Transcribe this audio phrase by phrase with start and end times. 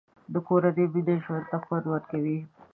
[0.33, 2.37] د کورنۍ مینه ژوند ته خوند ورکوي.